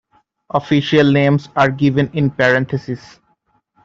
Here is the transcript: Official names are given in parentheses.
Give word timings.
Official 0.49 1.11
names 1.11 1.49
are 1.55 1.69
given 1.69 2.09
in 2.13 2.31
parentheses. 2.31 3.19